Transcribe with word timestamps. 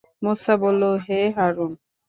মূসা 0.23 0.53
বলল, 0.63 0.83
হে 1.05 1.19
হারূন! 1.37 1.71